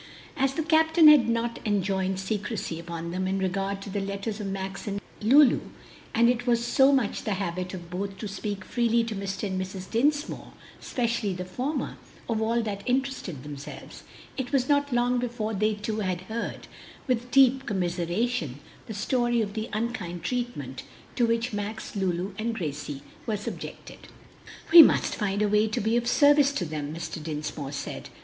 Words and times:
As 0.35 0.55
the 0.55 0.63
captain 0.63 1.07
had 1.09 1.29
not 1.29 1.59
enjoined 1.63 2.19
secrecy 2.19 2.79
upon 2.79 3.11
them 3.11 3.27
in 3.27 3.37
regard 3.37 3.83
to 3.83 3.89
the 3.91 3.99
letters 3.99 4.39
of 4.39 4.47
Max 4.47 4.87
and 4.87 4.99
Lulu, 5.21 5.59
and 6.15 6.27
it 6.27 6.47
was 6.47 6.65
so 6.65 6.91
much 6.91 7.21
the 7.23 7.35
habit 7.35 7.75
of 7.75 7.91
both 7.91 8.17
to 8.17 8.27
speak 8.27 8.65
freely 8.65 9.03
to 9.03 9.13
Mr. 9.13 9.45
and 9.45 9.61
Mrs. 9.61 9.87
Dinsmore 9.91 10.53
especially 10.81 11.33
the 11.33 11.45
former 11.45 11.97
of 12.27 12.41
all 12.41 12.63
that 12.63 12.81
interested 12.87 13.43
themselves, 13.43 14.01
it 14.37 14.51
was 14.51 14.67
not 14.67 14.91
long 14.91 15.19
before 15.19 15.53
they 15.53 15.75
too 15.75 15.99
had 15.99 16.21
heard, 16.21 16.67
with 17.05 17.29
deep 17.29 17.67
commiseration, 17.67 18.59
the 18.87 18.95
story 18.95 19.39
of 19.39 19.53
the 19.53 19.69
unkind 19.71 20.23
treatment 20.23 20.81
to 21.15 21.27
which 21.27 21.53
Max, 21.53 21.95
Lulu, 21.95 22.33
and 22.39 22.55
Gracie 22.55 23.03
were 23.27 23.37
subjected. 23.37 24.07
"We 24.73 24.81
must 24.81 25.13
find 25.15 25.43
a 25.43 25.47
way 25.47 25.67
to 25.67 25.79
be 25.79 25.95
of 25.95 26.07
service 26.07 26.51
to 26.53 26.65
them," 26.65 26.91
Mr. 26.91 27.21
Dinsmore 27.21 27.71
said. 27.71 28.09